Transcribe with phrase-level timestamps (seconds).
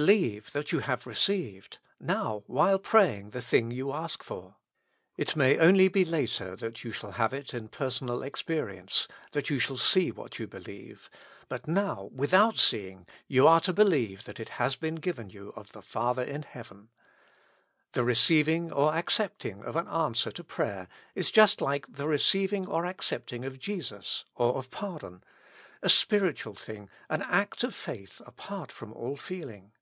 [0.00, 1.76] Believe that you have received!
[2.00, 4.56] now, while praying, the thing you ask for.
[5.18, 9.58] It may only be later that 3'ou shall have it in personal experience, that you
[9.58, 11.10] shall see what you believe;
[11.46, 15.72] but now, without seeing, you are to believe that it has been given you of
[15.72, 16.88] the Father in heaven.
[17.92, 22.66] The receiv ing or accepting of an answer to prayer is just like the receiving
[22.66, 25.22] or accepting of Jesus or of pardon,
[25.82, 29.72] a spiritual thing, an act of faith apart from all feeling.